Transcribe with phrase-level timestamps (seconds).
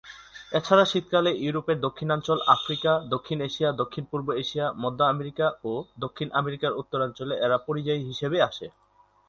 [0.51, 7.35] এছাড়া শীতকালে ইউরোপের দক্ষিণাঞ্চল, আফ্রিকা, দক্ষিণ এশিয়া, দক্ষিণ-পূর্ব এশিয়া, মধ্য আমেরিকা ও দক্ষিণ আমেরিকার উত্তরাঞ্চলে
[7.37, 8.67] এরা পরিযায়ী হিসেবে আসে।